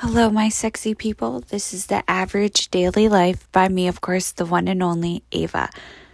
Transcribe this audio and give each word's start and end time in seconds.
Hello, 0.00 0.30
my 0.30 0.48
sexy 0.48 0.94
people. 0.94 1.40
This 1.40 1.74
is 1.74 1.86
the 1.86 2.08
average 2.08 2.68
daily 2.68 3.08
life 3.08 3.50
by 3.50 3.68
me, 3.68 3.88
of 3.88 4.00
course, 4.00 4.30
the 4.30 4.46
one 4.46 4.68
and 4.68 4.80
only 4.80 5.24
Ava. 5.32 5.70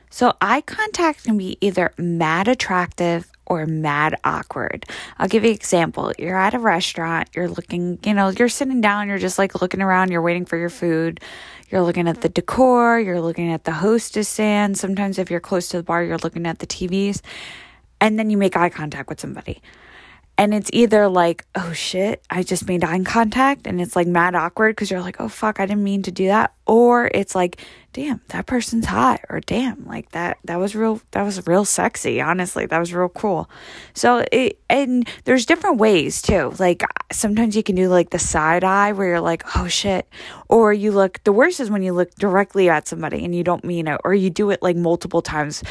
So, 0.08 0.32
eye 0.40 0.62
contact 0.62 1.24
can 1.24 1.36
be 1.36 1.58
either 1.60 1.92
mad 1.98 2.48
attractive 2.48 3.30
or 3.44 3.66
mad 3.66 4.16
awkward. 4.24 4.86
I'll 5.18 5.28
give 5.28 5.44
you 5.44 5.50
an 5.50 5.56
example. 5.56 6.14
You're 6.18 6.38
at 6.38 6.54
a 6.54 6.58
restaurant, 6.58 7.28
you're 7.34 7.46
looking, 7.46 7.98
you 8.06 8.14
know, 8.14 8.30
you're 8.30 8.48
sitting 8.48 8.80
down, 8.80 9.08
you're 9.08 9.18
just 9.18 9.38
like 9.38 9.60
looking 9.60 9.82
around, 9.82 10.10
you're 10.10 10.22
waiting 10.22 10.46
for 10.46 10.56
your 10.56 10.70
food. 10.70 11.20
You're 11.68 11.82
looking 11.82 12.08
at 12.08 12.22
the 12.22 12.30
decor, 12.30 12.98
you're 12.98 13.20
looking 13.20 13.52
at 13.52 13.64
the 13.64 13.72
hostess 13.72 14.30
stand. 14.30 14.78
Sometimes, 14.78 15.18
if 15.18 15.30
you're 15.30 15.40
close 15.40 15.68
to 15.68 15.76
the 15.76 15.82
bar, 15.82 16.02
you're 16.02 16.16
looking 16.16 16.46
at 16.46 16.58
the 16.58 16.66
TVs. 16.66 17.20
And 18.00 18.18
then 18.18 18.30
you 18.30 18.38
make 18.38 18.56
eye 18.56 18.70
contact 18.70 19.10
with 19.10 19.20
somebody. 19.20 19.60
And 20.36 20.52
it's 20.52 20.70
either 20.72 21.08
like, 21.08 21.46
oh 21.54 21.72
shit, 21.72 22.24
I 22.28 22.42
just 22.42 22.66
made 22.66 22.82
eye 22.82 22.98
contact 23.04 23.66
and 23.68 23.80
it's 23.80 23.94
like 23.94 24.08
mad 24.08 24.34
awkward 24.34 24.74
because 24.74 24.90
you're 24.90 25.00
like, 25.00 25.20
oh 25.20 25.28
fuck, 25.28 25.60
I 25.60 25.66
didn't 25.66 25.84
mean 25.84 26.02
to 26.02 26.10
do 26.10 26.26
that. 26.26 26.52
Or 26.66 27.08
it's 27.14 27.34
like, 27.36 27.60
damn, 27.92 28.20
that 28.28 28.46
person's 28.46 28.86
hot. 28.86 29.20
Or 29.28 29.38
damn, 29.38 29.86
like 29.86 30.10
that, 30.10 30.38
that 30.44 30.58
was 30.58 30.74
real, 30.74 31.00
that 31.12 31.22
was 31.22 31.46
real 31.46 31.64
sexy. 31.64 32.20
Honestly, 32.20 32.66
that 32.66 32.78
was 32.78 32.92
real 32.92 33.10
cool. 33.10 33.48
So 33.94 34.24
it, 34.32 34.58
and 34.68 35.08
there's 35.22 35.46
different 35.46 35.78
ways 35.78 36.20
too. 36.20 36.52
Like 36.58 36.82
sometimes 37.12 37.54
you 37.54 37.62
can 37.62 37.76
do 37.76 37.88
like 37.88 38.10
the 38.10 38.18
side 38.18 38.64
eye 38.64 38.90
where 38.90 39.06
you're 39.06 39.20
like, 39.20 39.44
oh 39.56 39.68
shit. 39.68 40.08
Or 40.48 40.72
you 40.72 40.90
look, 40.90 41.22
the 41.22 41.32
worst 41.32 41.60
is 41.60 41.70
when 41.70 41.84
you 41.84 41.92
look 41.92 42.12
directly 42.16 42.68
at 42.68 42.88
somebody 42.88 43.24
and 43.24 43.34
you 43.34 43.44
don't 43.44 43.64
mean 43.64 43.86
it. 43.86 44.00
Or 44.02 44.12
you 44.12 44.30
do 44.30 44.50
it 44.50 44.62
like 44.62 44.76
multiple 44.76 45.22
times. 45.22 45.62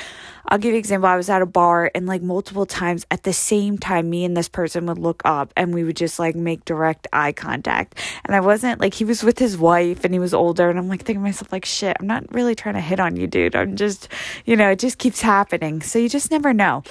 I'll 0.54 0.60
give 0.60 0.70
you 0.70 0.76
an 0.76 0.80
example. 0.80 1.10
I 1.10 1.16
was 1.16 1.32
at 1.32 1.42
a 1.42 1.48
bar 1.48 1.90
and 1.96 2.06
like 2.06 2.22
multiple 2.22 2.68
times 2.68 3.08
at 3.10 3.24
the 3.24 3.34
same 3.34 3.80
time, 3.80 4.08
me 4.12 4.24
and 4.24 4.38
this 4.38 4.48
person 4.48 4.86
would 4.86 5.00
look 5.00 5.24
up 5.26 5.52
and 5.58 5.74
we 5.74 5.84
would 5.84 5.96
just 5.96 6.20
like 6.20 6.36
make 6.36 6.64
direct 6.64 7.08
eye 7.12 7.32
contact. 7.32 7.98
And 8.24 8.36
I 8.36 8.40
wasn't 8.40 8.80
like, 8.80 8.94
he 8.94 9.04
was 9.04 9.24
with 9.24 9.40
his 9.40 9.58
wife 9.58 10.06
and 10.06 10.14
he 10.14 10.20
was 10.20 10.32
older. 10.32 10.70
And 10.70 10.78
I'm 10.78 10.88
like 10.88 11.00
thinking 11.00 11.22
to 11.22 11.28
myself, 11.28 11.52
like, 11.52 11.66
shit, 11.66 11.98
I'm 12.00 12.06
not 12.06 12.32
really 12.32 12.54
trying 12.54 12.76
to 12.76 12.82
hit 12.82 13.00
on 13.00 13.16
you, 13.16 13.26
dude. 13.26 13.56
I'm 13.56 13.76
just, 13.76 14.10
you 14.46 14.56
know, 14.56 14.70
it 14.70 14.78
just 14.78 15.00
keeps 15.00 15.22
happening. 15.22 15.82
So 15.82 15.98
you 15.98 16.08
just 16.08 16.30
never 16.30 16.54
know 16.54 16.84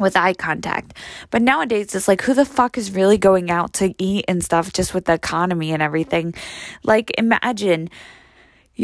with 0.00 0.16
eye 0.16 0.32
contact. 0.32 0.94
But 1.30 1.42
nowadays, 1.42 1.94
it's 1.94 2.08
like, 2.08 2.22
who 2.22 2.32
the 2.32 2.46
fuck 2.46 2.78
is 2.78 2.92
really 2.92 3.18
going 3.18 3.50
out 3.50 3.74
to 3.74 3.94
eat 4.02 4.24
and 4.28 4.42
stuff 4.42 4.72
just 4.72 4.94
with 4.94 5.04
the 5.04 5.12
economy 5.12 5.72
and 5.72 5.82
everything? 5.82 6.32
Like, 6.84 7.12
imagine 7.18 7.90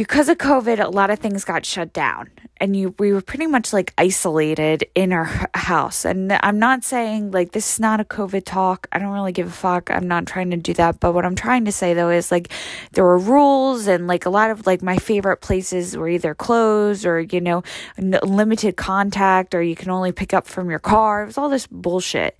because 0.02 0.28
of 0.28 0.38
COVID, 0.38 0.84
a 0.84 0.88
lot 0.88 1.10
of 1.10 1.20
things 1.20 1.44
got 1.44 1.64
shut 1.64 1.92
down, 1.92 2.28
and 2.56 2.74
you 2.74 2.96
we 2.98 3.12
were 3.12 3.20
pretty 3.20 3.46
much 3.46 3.72
like 3.72 3.94
isolated 3.96 4.84
in 4.96 5.12
our 5.12 5.48
house. 5.54 6.04
And 6.04 6.32
I'm 6.32 6.58
not 6.58 6.82
saying 6.82 7.30
like 7.30 7.52
this 7.52 7.74
is 7.74 7.80
not 7.80 8.00
a 8.00 8.04
COVID 8.04 8.44
talk. 8.44 8.88
I 8.90 8.98
don't 8.98 9.12
really 9.12 9.30
give 9.30 9.46
a 9.46 9.52
fuck. 9.52 9.92
I'm 9.92 10.08
not 10.08 10.26
trying 10.26 10.50
to 10.50 10.56
do 10.56 10.74
that. 10.74 10.98
But 10.98 11.14
what 11.14 11.24
I'm 11.24 11.36
trying 11.36 11.64
to 11.66 11.72
say 11.72 11.94
though 11.94 12.10
is 12.10 12.32
like 12.32 12.52
there 12.92 13.04
were 13.04 13.18
rules, 13.18 13.86
and 13.86 14.08
like 14.08 14.26
a 14.26 14.30
lot 14.30 14.50
of 14.50 14.66
like 14.66 14.82
my 14.82 14.96
favorite 14.96 15.40
places 15.40 15.96
were 15.96 16.08
either 16.08 16.34
closed 16.34 17.06
or 17.06 17.20
you 17.20 17.40
know 17.40 17.62
limited 17.96 18.76
contact, 18.76 19.54
or 19.54 19.62
you 19.62 19.76
can 19.76 19.90
only 19.90 20.10
pick 20.10 20.34
up 20.34 20.48
from 20.48 20.70
your 20.70 20.80
car. 20.80 21.22
It 21.22 21.26
was 21.26 21.38
all 21.38 21.48
this 21.48 21.68
bullshit 21.68 22.36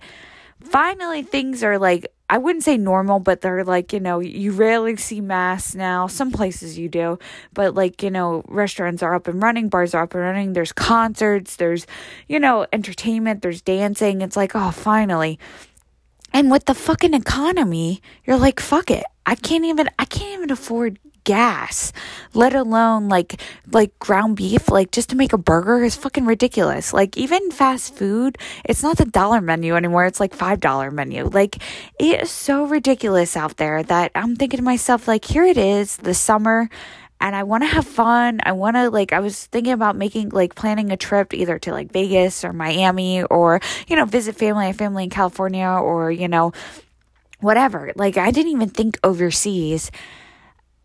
finally 0.65 1.23
things 1.23 1.63
are 1.63 1.77
like 1.77 2.07
I 2.27 2.39
wouldn't 2.39 2.63
say 2.63 2.77
normal, 2.77 3.19
but 3.19 3.41
they're 3.41 3.63
like, 3.63 3.93
you 3.93 3.99
know, 3.99 4.19
you 4.19 4.51
rarely 4.51 4.95
see 4.95 5.21
masks 5.21 5.75
now. 5.75 6.07
Some 6.07 6.31
places 6.31 6.77
you 6.77 6.89
do, 6.89 7.19
but 7.53 7.75
like, 7.75 8.01
you 8.01 8.09
know, 8.09 8.43
restaurants 8.47 9.03
are 9.03 9.13
up 9.13 9.27
and 9.27 9.41
running, 9.41 9.69
bars 9.69 9.93
are 9.93 10.03
up 10.03 10.15
and 10.15 10.23
running, 10.23 10.53
there's 10.53 10.71
concerts, 10.71 11.57
there's, 11.57 11.85
you 12.27 12.39
know, 12.39 12.65
entertainment, 12.73 13.43
there's 13.43 13.61
dancing. 13.61 14.21
It's 14.21 14.35
like, 14.35 14.53
oh, 14.55 14.71
finally. 14.71 15.37
And 16.33 16.49
with 16.49 16.65
the 16.65 16.73
fucking 16.73 17.13
economy, 17.13 18.01
you're 18.25 18.37
like, 18.37 18.59
fuck 18.59 18.89
it. 18.89 19.05
I 19.27 19.35
can't 19.35 19.65
even, 19.65 19.89
I 19.99 20.05
can't 20.05 20.33
even 20.33 20.51
afford 20.51 20.97
gas, 21.25 21.91
let 22.33 22.55
alone 22.55 23.09
like 23.09 23.41
like 23.71 23.97
ground 23.99 24.37
beef, 24.37 24.69
like 24.69 24.91
just 24.91 25.09
to 25.09 25.17
make 25.17 25.33
a 25.33 25.37
burger 25.37 25.83
is 25.83 25.97
fucking 25.97 26.25
ridiculous. 26.25 26.93
Like 26.93 27.17
even 27.17 27.51
fast 27.51 27.95
food, 27.95 28.37
it's 28.63 28.81
not 28.81 28.97
the 28.97 29.05
dollar 29.05 29.41
menu 29.41 29.75
anymore, 29.75 30.05
it's 30.05 30.21
like 30.21 30.33
five 30.33 30.61
dollar 30.61 30.89
menu. 30.89 31.25
Like 31.25 31.57
it 31.99 32.21
is 32.23 32.31
so 32.31 32.65
ridiculous 32.65 33.35
out 33.35 33.57
there 33.57 33.83
that 33.83 34.11
I'm 34.15 34.37
thinking 34.37 34.57
to 34.57 34.63
myself, 34.63 35.07
like, 35.07 35.25
here 35.25 35.43
it 35.43 35.57
is, 35.57 35.97
the 35.97 36.13
summer 36.13 36.69
and 37.19 37.35
I 37.35 37.43
want 37.43 37.63
to 37.63 37.67
have 37.67 37.87
fun. 37.87 38.39
I 38.43 38.51
want 38.51 38.75
to 38.75 38.89
like 38.89 39.13
I 39.13 39.19
was 39.19 39.45
thinking 39.45 39.73
about 39.73 39.95
making 39.95 40.29
like 40.29 40.55
planning 40.55 40.91
a 40.91 40.97
trip 40.97 41.33
either 41.33 41.57
to 41.59 41.71
like 41.71 41.91
Vegas 41.91 42.43
or 42.43 42.53
Miami 42.53 43.23
or 43.23 43.61
you 43.87 43.95
know 43.95 44.05
visit 44.05 44.35
family, 44.35 44.71
family 44.73 45.05
in 45.05 45.09
California 45.09 45.67
or 45.67 46.11
you 46.11 46.27
know 46.27 46.51
whatever. 47.39 47.91
Like 47.95 48.17
I 48.17 48.31
didn't 48.31 48.51
even 48.51 48.69
think 48.69 48.99
overseas. 49.03 49.91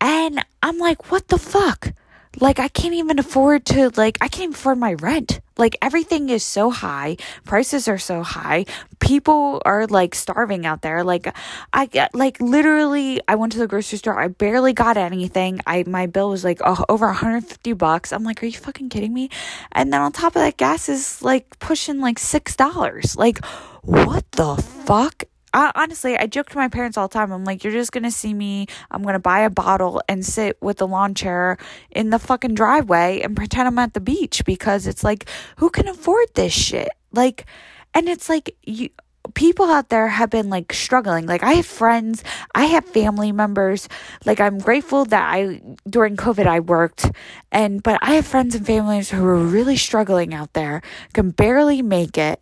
And 0.01 0.43
I'm 0.63 0.79
like, 0.79 1.11
what 1.11 1.27
the 1.27 1.37
fuck? 1.37 1.93
Like, 2.39 2.59
I 2.59 2.69
can't 2.69 2.93
even 2.93 3.19
afford 3.19 3.65
to, 3.67 3.89
like, 3.97 4.17
I 4.21 4.29
can't 4.29 4.55
afford 4.55 4.77
my 4.77 4.93
rent. 4.93 5.41
Like, 5.57 5.77
everything 5.81 6.29
is 6.29 6.43
so 6.43 6.71
high. 6.71 7.17
Prices 7.43 7.89
are 7.89 7.97
so 7.97 8.23
high. 8.23 8.65
People 8.99 9.61
are, 9.65 9.85
like, 9.85 10.15
starving 10.15 10.65
out 10.65 10.81
there. 10.81 11.03
Like, 11.03 11.35
I 11.73 12.09
like, 12.13 12.39
literally, 12.39 13.19
I 13.27 13.35
went 13.35 13.51
to 13.51 13.59
the 13.59 13.67
grocery 13.67 13.97
store. 13.97 14.17
I 14.17 14.29
barely 14.29 14.71
got 14.71 14.95
anything. 14.95 15.59
I, 15.67 15.83
my 15.85 16.07
bill 16.07 16.29
was, 16.29 16.45
like, 16.45 16.61
oh, 16.63 16.85
over 16.87 17.05
150 17.05 17.73
bucks. 17.73 18.13
I'm 18.13 18.23
like, 18.23 18.41
are 18.41 18.45
you 18.45 18.57
fucking 18.57 18.89
kidding 18.89 19.13
me? 19.13 19.29
And 19.73 19.91
then 19.91 19.99
on 20.01 20.13
top 20.13 20.35
of 20.37 20.41
that, 20.41 20.55
gas 20.55 20.87
is, 20.87 21.21
like, 21.21 21.59
pushing, 21.59 21.99
like, 21.99 22.17
$6. 22.17 23.17
Like, 23.17 23.43
what 23.83 24.23
the 24.31 24.55
fuck? 24.55 25.25
I, 25.53 25.71
honestly, 25.75 26.17
I 26.17 26.27
joke 26.27 26.49
to 26.49 26.57
my 26.57 26.67
parents 26.67 26.97
all 26.97 27.07
the 27.07 27.13
time. 27.13 27.31
I'm 27.31 27.43
like, 27.43 27.63
you're 27.63 27.73
just 27.73 27.91
gonna 27.91 28.11
see 28.11 28.33
me. 28.33 28.67
I'm 28.89 29.03
gonna 29.03 29.19
buy 29.19 29.41
a 29.41 29.49
bottle 29.49 30.01
and 30.07 30.25
sit 30.25 30.57
with 30.61 30.77
the 30.77 30.87
lawn 30.87 31.13
chair 31.13 31.57
in 31.91 32.09
the 32.09 32.19
fucking 32.19 32.53
driveway 32.53 33.21
and 33.21 33.35
pretend 33.35 33.67
I'm 33.67 33.79
at 33.79 33.93
the 33.93 33.99
beach 33.99 34.43
because 34.45 34.87
it's 34.87 35.03
like, 35.03 35.29
who 35.57 35.69
can 35.69 35.87
afford 35.87 36.27
this 36.35 36.53
shit? 36.53 36.89
Like, 37.11 37.45
and 37.93 38.07
it's 38.07 38.29
like 38.29 38.55
you 38.63 38.89
people 39.33 39.69
out 39.69 39.89
there 39.89 40.07
have 40.07 40.29
been 40.29 40.49
like 40.49 40.73
struggling. 40.73 41.25
Like 41.25 41.43
I 41.43 41.53
have 41.53 41.65
friends, 41.65 42.23
I 42.55 42.65
have 42.65 42.85
family 42.85 43.31
members. 43.31 43.87
Like 44.25 44.39
I'm 44.39 44.57
grateful 44.57 45.05
that 45.05 45.33
I 45.33 45.61
during 45.89 46.17
COVID 46.17 46.47
I 46.47 46.59
worked 46.59 47.11
and 47.51 47.83
but 47.83 47.99
I 48.01 48.15
have 48.15 48.25
friends 48.25 48.55
and 48.55 48.65
families 48.65 49.09
who 49.11 49.23
are 49.25 49.37
really 49.37 49.77
struggling 49.77 50.33
out 50.33 50.53
there, 50.53 50.81
can 51.13 51.31
barely 51.31 51.81
make 51.81 52.17
it 52.17 52.41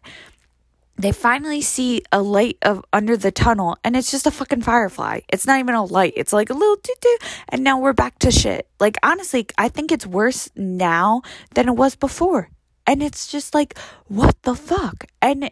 they 1.00 1.14
finally 1.14 1.62
see 1.62 2.02
a 2.12 2.22
light 2.22 2.58
of 2.62 2.84
under 2.92 3.16
the 3.16 3.32
tunnel 3.32 3.78
and 3.86 3.96
it's 3.96 4.12
just 4.12 4.28
a 4.28 4.32
fucking 4.32 4.62
firefly. 4.62 5.22
It's 5.30 5.48
not 5.48 5.58
even 5.60 5.74
a 5.74 5.86
light. 5.86 6.12
It's 6.18 6.34
like 6.34 6.50
a 6.50 6.54
little 6.54 6.76
doo 6.76 6.94
doo 7.00 7.18
and 7.48 7.64
now 7.64 7.80
we're 7.80 7.94
back 7.94 8.20
to 8.20 8.32
shit. 8.32 8.68
Like 8.82 8.98
honestly, 9.02 9.48
I 9.58 9.70
think 9.70 9.94
it's 9.94 10.06
worse 10.06 10.50
now 10.58 11.22
than 11.56 11.70
it 11.70 11.76
was 11.78 11.96
before. 11.96 12.50
And 12.86 13.02
it's 13.02 13.32
just 13.32 13.54
like 13.54 13.78
what 14.08 14.36
the 14.42 14.56
fuck? 14.56 15.06
And 15.22 15.50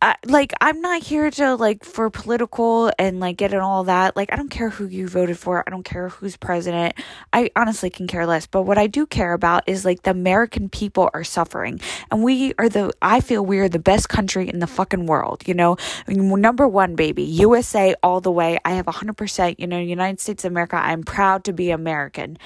I, 0.00 0.16
like 0.26 0.52
I'm 0.60 0.80
not 0.80 1.02
here 1.02 1.30
to 1.30 1.54
like 1.54 1.84
for 1.84 2.10
political 2.10 2.90
and 2.98 3.20
like 3.20 3.36
get 3.36 3.52
in 3.52 3.60
all 3.60 3.84
that. 3.84 4.16
Like 4.16 4.32
I 4.32 4.36
don't 4.36 4.50
care 4.50 4.70
who 4.70 4.86
you 4.86 5.06
voted 5.08 5.38
for. 5.38 5.62
I 5.66 5.70
don't 5.70 5.84
care 5.84 6.08
who's 6.08 6.36
president. 6.36 6.94
I 7.32 7.50
honestly 7.54 7.90
can 7.90 8.06
care 8.06 8.26
less. 8.26 8.46
But 8.46 8.62
what 8.62 8.78
I 8.78 8.86
do 8.86 9.06
care 9.06 9.32
about 9.32 9.64
is 9.66 9.84
like 9.84 10.02
the 10.02 10.10
American 10.10 10.68
people 10.68 11.10
are 11.14 11.24
suffering, 11.24 11.80
and 12.10 12.22
we 12.22 12.54
are 12.58 12.68
the. 12.68 12.92
I 13.00 13.20
feel 13.20 13.44
we 13.44 13.58
are 13.60 13.68
the 13.68 13.78
best 13.78 14.08
country 14.08 14.48
in 14.48 14.58
the 14.58 14.66
fucking 14.66 15.06
world. 15.06 15.46
You 15.46 15.54
know, 15.54 15.76
number 16.08 16.66
one, 16.66 16.96
baby, 16.96 17.22
USA 17.22 17.94
all 18.02 18.20
the 18.20 18.32
way. 18.32 18.58
I 18.64 18.72
have 18.72 18.86
hundred 18.86 19.16
percent. 19.16 19.60
You 19.60 19.66
know, 19.66 19.78
United 19.78 20.20
States 20.20 20.44
of 20.44 20.52
America. 20.52 20.76
I'm 20.76 21.02
proud 21.02 21.44
to 21.44 21.52
be 21.52 21.70
American, 21.70 22.38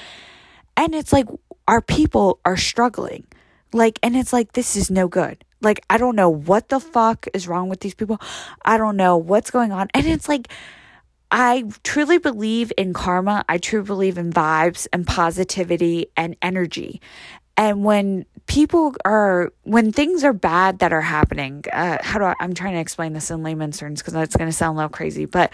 and 0.77 0.95
it's 0.95 1.13
like 1.13 1.27
our 1.67 1.81
people 1.81 2.41
are 2.45 2.57
struggling. 2.57 3.27
Like, 3.73 3.99
and 4.03 4.17
it's 4.17 4.33
like 4.33 4.53
this 4.53 4.77
is 4.77 4.91
no 4.91 5.09
good 5.09 5.45
like, 5.61 5.81
I 5.89 5.99
don't 5.99 6.17
know 6.17 6.29
what 6.31 6.69
the 6.69 6.81
fuck 6.81 7.27
is 7.35 7.49
wrong 7.49 7.69
with 7.69 7.81
these 7.81 7.95
people. 7.95 8.21
I 8.65 8.79
don't 8.79 8.97
know 8.97 9.17
what's 9.17 9.51
going 9.51 9.73
on. 9.73 9.89
And 9.95 10.07
it's 10.07 10.29
like, 10.29 10.49
I 11.31 11.65
truly 11.83 12.19
believe 12.19 12.73
in 12.77 12.93
karma. 12.93 13.45
I 13.49 13.59
truly 13.59 13.87
believe 13.87 14.19
in 14.19 14.33
vibes 14.33 14.87
and 14.93 15.07
positivity 15.07 16.07
and 16.17 16.37
energy. 16.41 17.01
And 17.57 17.85
when 17.85 18.27
people 18.47 18.95
are, 19.05 19.53
when 19.63 19.91
things 19.91 20.25
are 20.25 20.35
bad 20.35 20.81
that 20.81 20.93
are 20.93 21.01
happening, 21.01 21.65
uh, 21.73 21.99
how 22.03 22.19
do 22.19 22.27
I, 22.27 22.35
I'm 22.39 22.55
trying 22.55 22.75
to 22.75 22.81
explain 22.81 23.15
this 23.15 23.31
in 23.31 23.43
layman's 23.43 23.79
terms 23.79 24.03
because 24.03 24.15
it's 24.15 24.37
going 24.37 24.51
to 24.51 24.57
sound 24.57 24.75
a 24.75 24.77
little 24.77 24.91
crazy, 24.91 25.25
but 25.25 25.53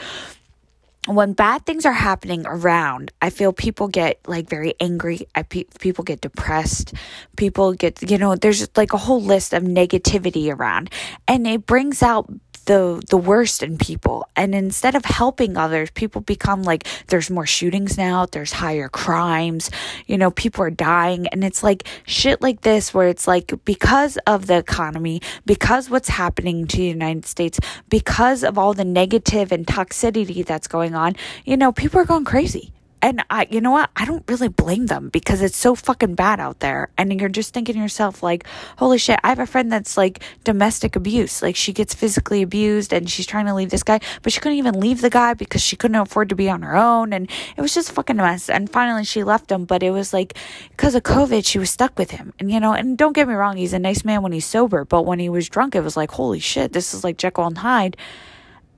when 1.06 1.32
bad 1.32 1.66
things 1.66 1.84
are 1.84 1.92
happening 1.92 2.44
around, 2.46 3.10
I 3.20 3.30
feel 3.30 3.52
people 3.52 3.88
get 3.88 4.20
like 4.28 4.48
very 4.48 4.74
angry. 4.78 5.26
I 5.34 5.42
pe- 5.42 5.64
people 5.80 6.04
get 6.04 6.20
depressed. 6.20 6.94
People 7.36 7.72
get, 7.72 8.08
you 8.08 8.18
know, 8.18 8.36
there's 8.36 8.68
like 8.76 8.92
a 8.92 8.98
whole 8.98 9.20
list 9.20 9.52
of 9.52 9.64
negativity 9.64 10.54
around, 10.54 10.90
and 11.26 11.46
it 11.46 11.66
brings 11.66 12.02
out 12.02 12.30
the 12.66 13.02
the 13.08 13.16
worst 13.16 13.62
in 13.62 13.78
people. 13.78 14.26
And 14.36 14.54
instead 14.54 14.94
of 14.94 15.04
helping 15.04 15.56
others 15.56 15.90
people 15.90 16.20
become 16.20 16.62
like 16.62 16.86
there's 17.08 17.30
more 17.30 17.46
shootings 17.46 17.96
now 17.96 18.26
there's 18.26 18.52
higher 18.52 18.88
crimes 18.88 19.70
you 20.06 20.18
know 20.18 20.30
people 20.30 20.64
are 20.64 20.70
dying. 20.70 21.26
And 21.28 21.44
it's 21.44 21.62
like 21.62 21.86
shit 22.06 22.40
like 22.42 22.62
this 22.62 22.94
where 22.94 23.08
it's 23.08 23.26
like 23.26 23.52
because 23.64 24.16
of 24.26 24.46
the 24.46 24.56
economy 24.56 25.20
because 25.46 25.90
what's 25.90 26.08
happening 26.08 26.66
to 26.66 26.76
the 26.76 26.84
United 26.84 27.26
States 27.26 27.58
because 27.88 28.44
of 28.44 28.58
all 28.58 28.74
the 28.74 28.84
negative 28.84 29.52
and 29.52 29.66
toxicity 29.66 30.44
that's 30.44 30.68
going 30.68 30.94
on 30.94 31.14
you 31.44 31.56
know 31.56 31.72
people 31.72 32.00
are 32.00 32.04
going 32.04 32.24
crazy 32.24 32.72
and 33.02 33.24
I, 33.28 33.48
you 33.50 33.60
know 33.60 33.72
what? 33.72 33.90
I 33.96 34.04
don't 34.04 34.22
really 34.28 34.46
blame 34.46 34.86
them 34.86 35.08
because 35.08 35.42
it's 35.42 35.56
so 35.56 35.74
fucking 35.74 36.14
bad 36.14 36.38
out 36.38 36.60
there. 36.60 36.90
And 36.96 37.20
you're 37.20 37.28
just 37.28 37.52
thinking 37.52 37.74
to 37.74 37.80
yourself, 37.80 38.22
like, 38.22 38.46
holy 38.78 38.96
shit, 38.96 39.18
I 39.24 39.28
have 39.30 39.40
a 39.40 39.46
friend 39.46 39.72
that's 39.72 39.96
like 39.96 40.22
domestic 40.44 40.94
abuse. 40.94 41.42
Like, 41.42 41.56
she 41.56 41.72
gets 41.72 41.94
physically 41.94 42.42
abused 42.42 42.92
and 42.92 43.10
she's 43.10 43.26
trying 43.26 43.46
to 43.46 43.54
leave 43.54 43.70
this 43.70 43.82
guy, 43.82 43.98
but 44.22 44.32
she 44.32 44.38
couldn't 44.38 44.58
even 44.58 44.78
leave 44.78 45.00
the 45.00 45.10
guy 45.10 45.34
because 45.34 45.60
she 45.60 45.74
couldn't 45.74 45.96
afford 45.96 46.28
to 46.28 46.36
be 46.36 46.48
on 46.48 46.62
her 46.62 46.76
own. 46.76 47.12
And 47.12 47.28
it 47.56 47.60
was 47.60 47.74
just 47.74 47.90
fucking 47.90 48.16
mess. 48.16 48.48
And 48.48 48.70
finally, 48.70 49.04
she 49.04 49.24
left 49.24 49.50
him, 49.50 49.64
but 49.64 49.82
it 49.82 49.90
was 49.90 50.12
like, 50.12 50.38
because 50.70 50.94
of 50.94 51.02
COVID, 51.02 51.44
she 51.44 51.58
was 51.58 51.70
stuck 51.70 51.98
with 51.98 52.12
him. 52.12 52.32
And, 52.38 52.52
you 52.52 52.60
know, 52.60 52.72
and 52.72 52.96
don't 52.96 53.14
get 53.14 53.26
me 53.26 53.34
wrong, 53.34 53.56
he's 53.56 53.72
a 53.72 53.80
nice 53.80 54.04
man 54.04 54.22
when 54.22 54.30
he's 54.30 54.46
sober, 54.46 54.84
but 54.84 55.02
when 55.02 55.18
he 55.18 55.28
was 55.28 55.48
drunk, 55.48 55.74
it 55.74 55.80
was 55.80 55.96
like, 55.96 56.12
holy 56.12 56.38
shit, 56.38 56.72
this 56.72 56.94
is 56.94 57.02
like 57.02 57.18
Jekyll 57.18 57.46
and 57.46 57.58
Hyde. 57.58 57.96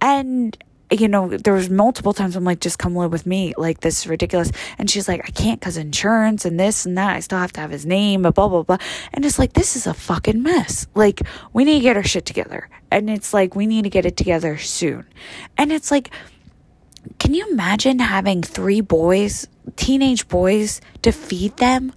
And 0.01 0.57
you 0.91 1.09
know, 1.09 1.29
there 1.29 1.55
was 1.55 1.71
multiple 1.71 2.13
times 2.13 2.37
I'm 2.37 2.45
like, 2.45 2.61
just 2.61 2.79
come 2.79 2.95
live 2.95 3.11
with 3.11 3.27
me. 3.27 3.55
Like, 3.57 3.81
this 3.81 4.01
is 4.01 4.07
ridiculous. 4.07 4.51
And 4.79 4.89
she's 4.91 5.09
like, 5.09 5.23
I 5.25 5.31
can't 5.31 5.59
because 5.59 5.77
insurance 5.77 6.45
and 6.45 6.59
this 6.61 6.85
and 6.85 6.97
that. 6.99 7.17
I 7.17 7.21
still 7.21 7.39
have 7.39 7.53
to 7.55 7.61
have 7.61 7.71
his 7.71 7.87
name, 7.87 8.23
blah, 8.23 8.31
blah, 8.31 8.63
blah. 8.63 8.79
And 9.13 9.25
it's 9.25 9.39
like, 9.39 9.55
this 9.55 9.77
is 9.77 9.87
a 9.87 9.95
fucking 9.95 10.43
mess. 10.43 10.87
Like, 10.95 11.23
we 11.53 11.65
need 11.65 11.79
to 11.79 11.81
get 11.81 11.97
our 11.97 12.05
shit 12.05 12.27
together. 12.27 12.69
And 12.91 13.09
it's 13.11 13.33
like, 13.35 13.57
we 13.57 13.67
need 13.67 13.83
to 13.83 13.91
get 13.91 14.07
it 14.07 14.17
together 14.17 14.59
soon. 14.59 15.07
And 15.57 15.73
it's 15.73 15.91
like, 15.91 16.11
can 17.19 17.35
you 17.35 17.51
imagine 17.51 17.99
having 17.99 18.43
three 18.43 18.81
boys, 18.81 19.47
teenage 19.77 20.29
boys, 20.29 20.81
to 21.03 21.13
feed 21.13 21.57
them? 21.57 21.93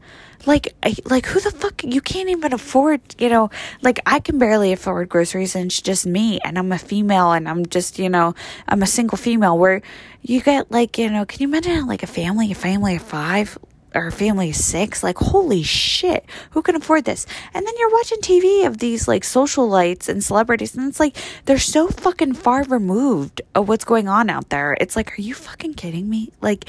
Like 0.48 0.74
like 1.06 1.26
who 1.26 1.40
the 1.40 1.52
fuck 1.52 1.84
you 1.84 2.02
can't 2.02 2.30
even 2.30 2.54
afford 2.54 3.02
you 3.20 3.30
know 3.30 3.50
like 3.82 4.00
i 4.06 4.20
can 4.20 4.38
barely 4.38 4.72
afford 4.72 5.10
groceries 5.10 5.56
and 5.56 5.66
it's 5.66 5.82
just 5.82 6.06
me 6.06 6.40
and 6.44 6.58
i'm 6.58 6.72
a 6.72 6.78
female 6.78 7.34
and 7.34 7.48
i'm 7.48 7.66
just 7.66 8.00
you 8.00 8.10
know 8.10 8.34
i'm 8.68 8.82
a 8.82 8.88
single 8.88 9.18
female 9.18 9.58
where 9.58 9.82
you 10.22 10.42
get 10.42 10.72
like 10.72 10.98
you 10.98 11.10
know 11.10 11.26
can 11.26 11.42
you 11.42 11.48
imagine 11.48 11.86
like 11.86 12.04
a 12.04 12.08
family 12.08 12.52
a 12.52 12.56
family 12.56 12.96
of 12.96 13.02
five 13.02 13.58
or 13.96 14.08
a 14.08 14.12
family 14.12 14.52
of 14.52 14.56
six? 14.56 15.04
Like 15.04 15.18
holy 15.18 15.64
shit 15.64 16.26
who 16.52 16.62
can 16.62 16.76
afford 16.76 17.06
this? 17.06 17.26
And 17.54 17.66
then 17.66 17.74
you're 17.78 17.92
watching 17.92 18.20
tv 18.20 18.68
of 18.68 18.78
these 18.78 19.08
like 19.08 19.24
socialites 19.24 20.08
and 20.08 20.24
celebrities 20.24 20.76
and 20.76 20.88
it's 20.88 21.00
like 21.00 21.18
they're 21.46 21.58
so 21.58 21.88
fucking 21.88 22.34
far 22.34 22.64
removed 22.64 23.42
of 23.56 23.68
what's 23.68 23.86
going 23.86 24.08
on 24.08 24.30
out 24.30 24.50
there. 24.50 24.78
It's 24.80 24.96
like 24.96 25.18
are 25.18 25.22
you 25.22 25.34
fucking 25.34 25.74
kidding 25.74 26.10
me? 26.10 26.32
Like 26.42 26.66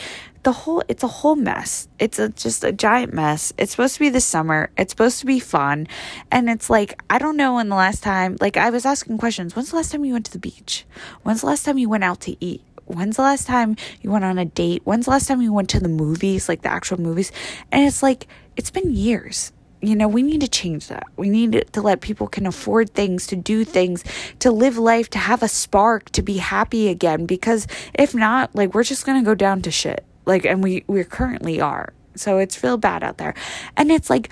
the 0.49 0.53
whole 0.53 0.83
it's 0.89 1.03
a 1.03 1.09
whole 1.09 1.37
mess. 1.37 1.89
It's 1.99 2.19
a 2.19 2.31
just 2.31 2.65
a 2.65 2.73
giant 2.73 3.13
mess. 3.13 3.53
It's 3.59 3.73
supposed 3.73 3.93
to 3.97 4.01
be 4.01 4.09
the 4.09 4.19
summer. 4.19 4.71
It's 4.79 4.93
supposed 4.93 5.21
to 5.21 5.27
be 5.27 5.41
fun. 5.41 5.87
And 6.31 6.49
it's 6.49 6.71
like 6.71 6.99
I 7.11 7.19
don't 7.19 7.37
know 7.37 7.57
when 7.57 7.69
the 7.69 7.77
last 7.77 8.03
time 8.03 8.39
like 8.41 8.57
I 8.57 8.71
was 8.71 8.87
asking 8.87 9.19
questions. 9.19 9.55
When's 9.55 9.69
the 9.69 9.77
last 9.77 9.93
time 9.93 10.07
you 10.07 10.15
went 10.15 10.25
to 10.25 10.33
the 10.33 10.39
beach? 10.39 10.87
When's 11.23 11.43
the 11.43 11.49
last 11.49 11.67
time 11.67 11.77
you 11.77 11.91
went 11.91 12.05
out 12.05 12.21
to 12.21 12.35
eat? 12.43 12.63
When's 12.87 13.17
the 13.17 13.29
last 13.29 13.47
time 13.47 13.77
you 14.01 14.11
went 14.11 14.25
on 14.25 14.39
a 14.39 14.47
date? 14.47 14.81
When's 14.85 15.05
the 15.05 15.11
last 15.11 15.29
time 15.29 15.43
you 15.43 15.53
went 15.53 15.69
to 15.69 15.81
the 15.81 15.89
movies, 15.91 16.49
like 16.49 16.63
the 16.63 16.73
actual 16.73 16.99
movies? 16.99 17.31
And 17.71 17.87
it's 17.87 18.03
like 18.03 18.27
it's 18.57 18.71
been 18.71 18.91
years 18.91 19.53
you 19.83 19.95
know 19.95 20.09
we 20.09 20.23
need 20.23 20.41
to 20.41 20.49
change 20.49 20.89
that 20.89 21.05
we 21.17 21.29
need 21.29 21.65
to 21.73 21.81
let 21.83 22.01
people 22.01 22.27
can 22.27 22.47
afford 22.47 22.91
things 22.95 23.27
to 23.27 23.37
do 23.37 23.65
things 23.65 24.03
to 24.41 24.51
live 24.51 24.77
life 24.77 25.09
to 25.11 25.19
have 25.19 25.43
a 25.43 25.47
spark 25.47 26.11
to 26.11 26.23
be 26.23 26.39
happy 26.39 26.89
again 26.89 27.27
because 27.27 27.67
if 27.95 28.15
not 28.15 28.53
like 28.57 28.75
we're 28.75 28.83
just 28.83 29.07
gonna 29.07 29.23
go 29.23 29.35
down 29.35 29.63
to 29.63 29.71
shit 29.71 30.05
like, 30.29 30.45
and 30.45 30.63
we, 30.63 30.85
we 30.87 31.03
currently 31.03 31.61
are. 31.61 31.93
So 32.15 32.39
it's 32.39 32.63
real 32.63 32.77
bad 32.77 33.03
out 33.03 33.19
there. 33.19 33.35
And 33.77 33.91
it's 33.91 34.11
like, 34.11 34.31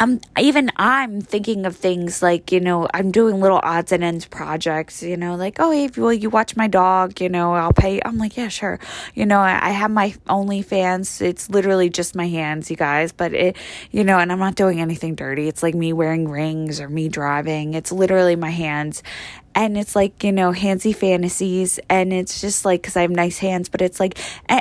I'm 0.00 0.20
even 0.38 0.70
I'm 0.76 1.20
thinking 1.20 1.66
of 1.66 1.76
things 1.76 2.22
like 2.22 2.52
you 2.52 2.60
know 2.60 2.88
I'm 2.94 3.10
doing 3.10 3.40
little 3.40 3.60
odds 3.62 3.90
and 3.90 4.04
ends 4.04 4.26
projects 4.26 5.02
you 5.02 5.16
know 5.16 5.34
like 5.34 5.56
oh 5.58 5.72
hey 5.72 5.88
will 5.96 6.12
you 6.12 6.30
watch 6.30 6.54
my 6.56 6.68
dog 6.68 7.20
you 7.20 7.28
know 7.28 7.54
I'll 7.54 7.72
pay 7.72 8.00
I'm 8.04 8.16
like 8.16 8.36
yeah 8.36 8.48
sure. 8.48 8.78
You 9.14 9.26
know 9.26 9.40
I, 9.40 9.68
I 9.68 9.70
have 9.70 9.90
my 9.90 10.10
OnlyFans. 10.28 11.20
It's 11.20 11.50
literally 11.50 11.90
just 11.90 12.14
my 12.14 12.28
hands 12.28 12.70
you 12.70 12.76
guys 12.76 13.10
but 13.10 13.34
it 13.34 13.56
you 13.90 14.04
know 14.04 14.18
and 14.18 14.30
I'm 14.30 14.38
not 14.38 14.54
doing 14.54 14.80
anything 14.80 15.16
dirty. 15.16 15.48
It's 15.48 15.62
like 15.62 15.74
me 15.74 15.92
wearing 15.92 16.28
rings 16.28 16.80
or 16.80 16.88
me 16.88 17.08
driving. 17.08 17.74
It's 17.74 17.90
literally 17.90 18.36
my 18.36 18.50
hands 18.50 19.02
and 19.58 19.76
it's 19.76 19.96
like 19.96 20.22
you 20.22 20.32
know 20.32 20.52
handsy 20.52 20.94
fantasies 20.94 21.80
and 21.90 22.12
it's 22.12 22.40
just 22.40 22.64
like 22.64 22.80
because 22.80 22.96
i 22.96 23.02
have 23.02 23.10
nice 23.10 23.38
hands 23.38 23.68
but 23.68 23.82
it's 23.82 23.98
like 23.98 24.18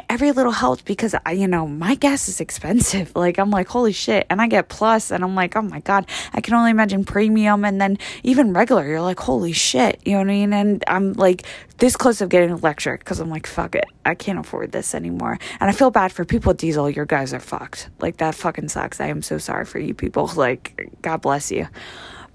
every 0.10 0.32
little 0.32 0.52
helps 0.52 0.82
because 0.82 1.16
I, 1.26 1.34
you 1.34 1.48
know 1.48 1.68
my 1.68 1.96
gas 1.96 2.28
is 2.28 2.42
expensive. 2.42 2.98
Like 3.28 3.40
i'm 3.40 3.52
like 3.52 3.68
holy 3.68 3.94
shit 3.94 4.26
and 4.30 4.42
i 4.42 4.48
get 4.48 4.70
plus 4.70 5.12
and 5.12 5.24
i'm 5.24 5.36
like 5.36 5.56
oh 5.56 5.62
my 5.62 5.80
god 5.82 6.08
i 6.34 6.42
can 6.42 6.54
only 6.54 6.72
imagine 6.72 7.04
premium 7.04 7.66
and 7.66 7.80
then 7.82 7.98
even 8.24 8.54
regular 8.54 8.88
you're 8.88 9.02
like 9.02 9.20
holy 9.20 9.54
shit 9.54 10.00
you 10.06 10.14
know 10.14 10.20
what 10.20 10.28
i 10.28 10.34
mean? 10.34 10.54
And 10.54 10.84
i'm 10.88 11.14
like 11.14 11.46
this 11.78 11.96
close 11.96 12.22
of 12.22 12.30
getting 12.30 12.50
electric 12.50 13.02
because 13.02 13.20
i'm 13.20 13.30
like 13.30 13.48
fuck 13.48 13.76
it 13.76 13.86
i 14.06 14.16
can't 14.16 14.40
afford 14.40 14.72
this 14.72 14.96
anymore 14.96 15.38
and 15.60 15.70
i 15.70 15.74
feel 15.74 15.92
bad 15.92 16.12
for 16.12 16.26
people 16.26 16.52
with 16.52 16.58
diesel 16.58 16.90
your 16.90 17.06
guys 17.06 17.34
are 17.34 17.40
fucked. 17.40 17.90
Like 18.00 18.18
that 18.18 18.36
fucking 18.36 18.70
sucks. 18.70 19.00
I 19.00 19.08
am 19.08 19.22
so 19.22 19.38
sorry 19.38 19.66
for 19.66 19.80
you 19.80 19.94
people. 19.94 20.32
Like 20.38 20.92
god 21.02 21.22
bless 21.22 21.52
you. 21.52 21.68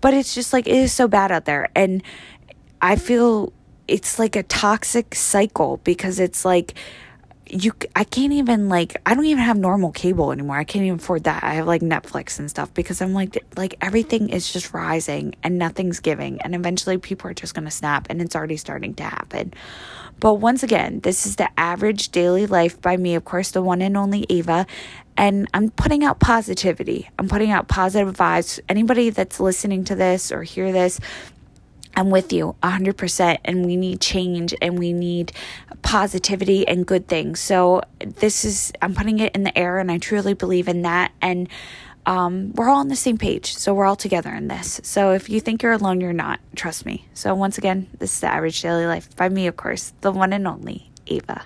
But 0.00 0.14
it's 0.14 0.34
just 0.34 0.52
like 0.52 0.66
it 0.66 0.74
is 0.74 0.92
so 0.92 1.06
bad 1.06 1.30
out 1.30 1.44
there 1.44 1.68
and 1.76 2.02
I 2.82 2.96
feel 2.96 3.52
it's 3.88 4.18
like 4.18 4.36
a 4.36 4.42
toxic 4.42 5.14
cycle 5.14 5.78
because 5.84 6.18
it's 6.18 6.44
like 6.44 6.74
you 7.48 7.72
I 7.94 8.04
can't 8.04 8.32
even 8.32 8.68
like 8.68 8.96
I 9.04 9.14
don't 9.14 9.26
even 9.26 9.44
have 9.44 9.58
normal 9.58 9.92
cable 9.92 10.32
anymore. 10.32 10.56
I 10.56 10.64
can't 10.64 10.84
even 10.84 10.98
afford 10.98 11.24
that. 11.24 11.44
I 11.44 11.54
have 11.54 11.66
like 11.66 11.82
Netflix 11.82 12.38
and 12.38 12.50
stuff 12.50 12.72
because 12.74 13.00
I'm 13.00 13.12
like 13.12 13.38
like 13.56 13.76
everything 13.80 14.30
is 14.30 14.52
just 14.52 14.72
rising 14.72 15.34
and 15.42 15.58
nothing's 15.58 16.00
giving 16.00 16.40
and 16.42 16.54
eventually 16.54 16.98
people 16.98 17.30
are 17.30 17.34
just 17.34 17.54
going 17.54 17.64
to 17.66 17.70
snap 17.70 18.06
and 18.10 18.20
it's 18.20 18.34
already 18.34 18.56
starting 18.56 18.94
to 18.94 19.04
happen. 19.04 19.52
But 20.18 20.34
once 20.34 20.62
again, 20.62 21.00
this 21.00 21.26
is 21.26 21.36
the 21.36 21.48
average 21.58 22.10
daily 22.10 22.46
life 22.46 22.80
by 22.80 22.96
me, 22.96 23.16
of 23.16 23.24
course, 23.24 23.50
the 23.50 23.62
one 23.62 23.82
and 23.82 23.96
only 23.96 24.24
Ava, 24.30 24.66
and 25.16 25.48
I'm 25.52 25.70
putting 25.70 26.04
out 26.04 26.20
positivity. 26.20 27.10
I'm 27.18 27.28
putting 27.28 27.50
out 27.50 27.66
positive 27.66 28.16
vibes. 28.16 28.60
Anybody 28.68 29.10
that's 29.10 29.40
listening 29.40 29.84
to 29.84 29.96
this 29.96 30.30
or 30.30 30.42
hear 30.42 30.72
this 30.72 31.00
I'm 31.96 32.10
with 32.10 32.32
you 32.32 32.56
100%. 32.62 33.38
And 33.44 33.66
we 33.66 33.76
need 33.76 34.00
change 34.00 34.54
and 34.60 34.78
we 34.78 34.92
need 34.92 35.32
positivity 35.82 36.66
and 36.66 36.86
good 36.86 37.08
things. 37.08 37.40
So, 37.40 37.82
this 38.00 38.44
is, 38.44 38.72
I'm 38.80 38.94
putting 38.94 39.18
it 39.18 39.34
in 39.34 39.42
the 39.42 39.56
air 39.56 39.78
and 39.78 39.90
I 39.90 39.98
truly 39.98 40.34
believe 40.34 40.68
in 40.68 40.82
that. 40.82 41.12
And 41.20 41.48
um, 42.04 42.52
we're 42.54 42.68
all 42.68 42.80
on 42.80 42.88
the 42.88 42.96
same 42.96 43.18
page. 43.18 43.54
So, 43.54 43.74
we're 43.74 43.86
all 43.86 43.96
together 43.96 44.30
in 44.30 44.48
this. 44.48 44.80
So, 44.82 45.12
if 45.12 45.28
you 45.28 45.40
think 45.40 45.62
you're 45.62 45.72
alone, 45.72 46.00
you're 46.00 46.12
not. 46.12 46.40
Trust 46.56 46.86
me. 46.86 47.06
So, 47.14 47.34
once 47.34 47.58
again, 47.58 47.88
this 47.98 48.14
is 48.14 48.20
the 48.20 48.28
average 48.28 48.60
daily 48.60 48.86
life 48.86 49.14
by 49.16 49.28
me, 49.28 49.46
of 49.46 49.56
course, 49.56 49.92
the 50.00 50.12
one 50.12 50.32
and 50.32 50.46
only 50.46 50.90
Ava. 51.06 51.44